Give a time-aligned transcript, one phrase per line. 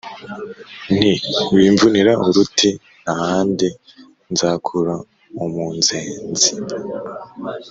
[0.95, 1.11] nti:
[1.53, 2.69] Wimvunira uruti
[3.03, 3.67] nta handi
[4.31, 4.95] nzakura
[5.43, 6.51] umunzenzi;